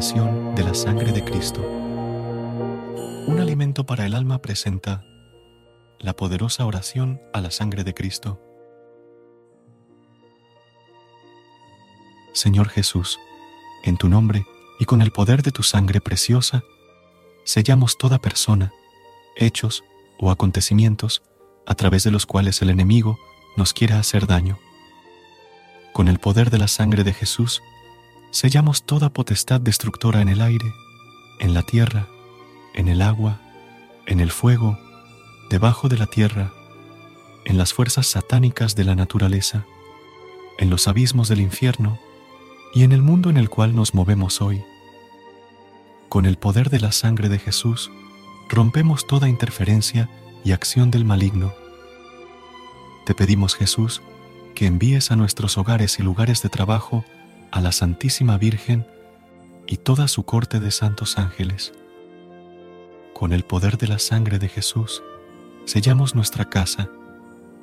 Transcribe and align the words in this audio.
De 0.00 0.64
la 0.64 0.72
sangre 0.72 1.12
de 1.12 1.22
Cristo. 1.22 1.60
Un 1.60 3.36
alimento 3.38 3.84
para 3.84 4.06
el 4.06 4.14
alma 4.14 4.40
presenta 4.40 5.04
la 5.98 6.16
poderosa 6.16 6.64
oración 6.64 7.20
a 7.34 7.42
la 7.42 7.50
sangre 7.50 7.84
de 7.84 7.92
Cristo. 7.92 8.40
Señor 12.32 12.70
Jesús, 12.70 13.18
en 13.84 13.98
tu 13.98 14.08
nombre 14.08 14.46
y 14.78 14.86
con 14.86 15.02
el 15.02 15.10
poder 15.10 15.42
de 15.42 15.52
tu 15.52 15.62
sangre 15.62 16.00
preciosa, 16.00 16.62
sellamos 17.44 17.98
toda 17.98 18.18
persona, 18.18 18.72
hechos 19.36 19.84
o 20.18 20.30
acontecimientos 20.30 21.22
a 21.66 21.74
través 21.74 22.04
de 22.04 22.10
los 22.10 22.24
cuales 22.24 22.62
el 22.62 22.70
enemigo 22.70 23.18
nos 23.58 23.74
quiera 23.74 23.98
hacer 23.98 24.26
daño. 24.26 24.58
Con 25.92 26.08
el 26.08 26.18
poder 26.18 26.48
de 26.48 26.56
la 26.56 26.68
sangre 26.68 27.04
de 27.04 27.12
Jesús, 27.12 27.60
sellamos 28.30 28.84
toda 28.84 29.10
potestad 29.10 29.60
destructora 29.60 30.20
en 30.20 30.28
el 30.28 30.40
aire, 30.40 30.72
en 31.38 31.54
la 31.54 31.62
tierra, 31.62 32.06
en 32.74 32.88
el 32.88 33.02
agua, 33.02 33.40
en 34.06 34.20
el 34.20 34.30
fuego, 34.30 34.78
debajo 35.50 35.88
de 35.88 35.98
la 35.98 36.06
tierra, 36.06 36.52
en 37.44 37.58
las 37.58 37.72
fuerzas 37.72 38.06
satánicas 38.06 38.76
de 38.76 38.84
la 38.84 38.94
naturaleza, 38.94 39.64
en 40.58 40.70
los 40.70 40.86
abismos 40.86 41.28
del 41.28 41.40
infierno 41.40 41.98
y 42.74 42.84
en 42.84 42.92
el 42.92 43.02
mundo 43.02 43.30
en 43.30 43.36
el 43.36 43.48
cual 43.48 43.74
nos 43.74 43.94
movemos 43.94 44.40
hoy. 44.40 44.62
Con 46.08 46.26
el 46.26 46.36
poder 46.36 46.70
de 46.70 46.80
la 46.80 46.92
sangre 46.92 47.28
de 47.28 47.38
Jesús, 47.38 47.90
rompemos 48.48 49.06
toda 49.06 49.28
interferencia 49.28 50.08
y 50.44 50.52
acción 50.52 50.90
del 50.90 51.04
maligno. 51.04 51.52
Te 53.06 53.14
pedimos, 53.14 53.54
Jesús, 53.54 54.02
que 54.54 54.66
envíes 54.66 55.10
a 55.10 55.16
nuestros 55.16 55.58
hogares 55.58 55.98
y 55.98 56.02
lugares 56.02 56.42
de 56.42 56.48
trabajo 56.48 57.04
a 57.50 57.60
la 57.60 57.72
Santísima 57.72 58.38
Virgen 58.38 58.86
y 59.66 59.76
toda 59.76 60.08
su 60.08 60.24
corte 60.24 60.60
de 60.60 60.70
santos 60.70 61.18
ángeles. 61.18 61.72
Con 63.14 63.32
el 63.32 63.44
poder 63.44 63.78
de 63.78 63.88
la 63.88 63.98
sangre 63.98 64.38
de 64.38 64.48
Jesús, 64.48 65.02
sellamos 65.64 66.14
nuestra 66.14 66.46
casa, 66.46 66.88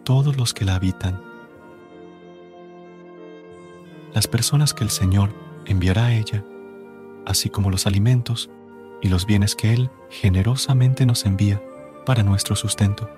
todos 0.04 0.38
los 0.38 0.54
que 0.54 0.66
la 0.66 0.76
habitan. 0.76 1.22
Las 4.14 4.28
personas 4.28 4.74
que 4.74 4.84
el 4.84 4.90
Señor 4.90 5.34
enviará 5.66 6.06
a 6.06 6.14
ella, 6.14 6.44
así 7.26 7.50
como 7.50 7.70
los 7.70 7.88
alimentos 7.88 8.50
y 9.02 9.10
los 9.10 9.26
bienes 9.26 9.56
que 9.56 9.74
Él 9.74 9.90
generosamente 10.10 11.06
nos 11.06 11.26
envía 11.26 11.62
para 12.06 12.24
nuestro 12.24 12.56
sustento. 12.56 13.10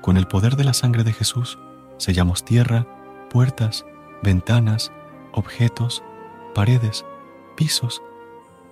Con 0.00 0.16
el 0.16 0.26
poder 0.26 0.56
de 0.56 0.64
la 0.64 0.72
sangre 0.72 1.04
de 1.04 1.12
Jesús, 1.12 1.58
sellamos 1.98 2.44
tierra, 2.44 2.86
puertas, 3.28 3.84
ventanas, 4.22 4.92
objetos, 5.38 6.02
paredes, 6.54 7.04
pisos 7.56 8.02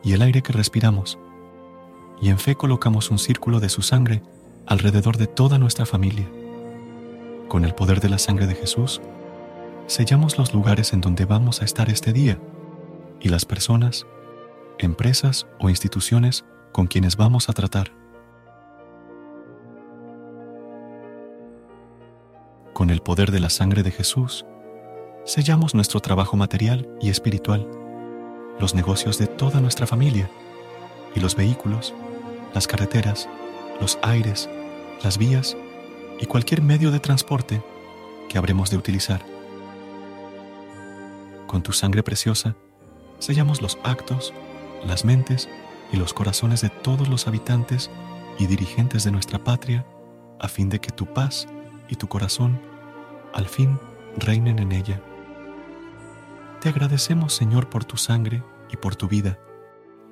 y 0.03 0.13
el 0.13 0.23
aire 0.23 0.43
que 0.43 0.53
respiramos. 0.53 1.19
Y 2.21 2.31
en 2.31 2.39
fe 2.39 2.55
colocamos 2.55 3.11
un 3.11 3.19
círculo 3.19 3.61
de 3.61 3.69
su 3.69 3.83
sangre 3.83 4.23
alrededor 4.67 5.17
de 5.17 5.27
toda 5.27 5.59
nuestra 5.59 5.87
familia. 5.87 6.29
Con 7.49 7.65
el 7.65 7.75
poder 7.75 8.01
de 8.01 8.09
la 8.09 8.19
sangre 8.19 8.47
de 8.47 8.55
Jesús, 8.55 9.01
sellamos 9.87 10.39
los 10.39 10.53
lugares 10.53 10.93
en 10.93 11.01
donde 11.01 11.25
vamos 11.25 11.63
a 11.63 11.65
estar 11.65 11.89
este 11.91 12.13
día 12.13 12.39
y 13.21 13.29
las 13.29 13.45
personas, 13.45 14.07
empresas 14.79 15.47
o 15.59 15.69
instituciones 15.69 16.45
con 16.73 16.87
quienes 16.87 17.17
vamos 17.17 17.49
a 17.49 17.53
tratar. 17.53 17.93
Con 22.73 22.91
el 22.91 23.01
poder 23.01 23.31
de 23.31 23.41
la 23.41 23.49
sangre 23.49 23.83
de 23.83 23.91
Jesús, 23.91 24.45
sellamos 25.27 25.75
nuestro 25.75 25.99
trabajo 25.99 26.37
material 26.37 26.89
y 27.01 27.11
espiritual, 27.11 27.69
los 28.61 28.77
negocios 28.77 29.19
de 29.19 29.27
toda 29.27 29.61
nuestra 29.61 29.85
familia 29.85 30.31
y 31.17 31.21
los 31.21 31.35
vehículos, 31.35 31.95
las 32.55 32.69
carreteras, 32.69 33.29
los 33.81 33.99
aires, 34.03 34.49
las 35.03 35.19
vías 35.19 35.57
y 36.21 36.27
cualquier 36.27 36.63
medio 36.63 36.93
de 36.93 37.01
transporte 37.01 37.61
que 38.29 38.39
habremos 38.39 38.71
de 38.71 38.77
utilizar. 38.77 39.27
Con 41.49 41.61
tu 41.63 41.73
sangre 41.73 42.05
preciosa, 42.05 42.55
sellamos 43.19 43.61
los 43.61 43.79
actos, 43.83 44.33
las 44.87 45.05
mentes 45.05 45.49
y 45.93 45.97
los 45.97 46.15
corazones 46.15 46.61
de 46.61 46.71
todos 46.71 47.09
los 47.09 47.27
habitantes 47.27 47.91
y 48.39 48.47
dirigentes 48.47 49.03
de 49.03 49.11
nuestra 49.11 49.41
patria, 49.41 49.85
a 50.39 50.47
fin 50.47 50.69
de 50.69 50.81
que 50.81 50.93
tu 50.93 51.05
paz 51.07 51.49
y 51.89 51.97
tu 51.97 52.07
corazón 52.07 52.61
al 53.35 53.47
fin 53.47 53.81
reinen 54.19 54.61
en 54.61 54.71
ella. 54.71 55.01
Te 56.67 56.71
agradecemos, 56.71 57.33
Señor, 57.33 57.71
por 57.71 57.85
tu 57.85 57.97
sangre 57.97 58.43
y 58.73 58.77
por 58.77 58.97
tu 58.97 59.07
vida, 59.07 59.39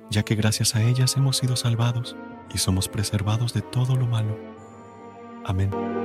ya 0.09 0.23
que 0.23 0.35
gracias 0.35 0.73
a 0.73 0.83
ellas 0.83 1.17
hemos 1.17 1.35
sido 1.35 1.57
salvados 1.57 2.15
y 2.53 2.59
somos 2.59 2.87
preservados 2.87 3.53
de 3.53 3.61
todo 3.61 3.97
lo 3.97 4.07
malo. 4.07 4.39
Amén. 5.43 6.04